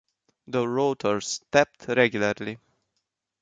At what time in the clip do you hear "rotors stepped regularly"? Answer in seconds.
0.67-2.57